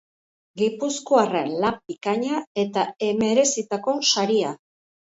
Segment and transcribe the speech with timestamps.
[0.61, 2.89] Gipuzkoarren lan bikaina eta
[3.23, 4.61] merezitako saria.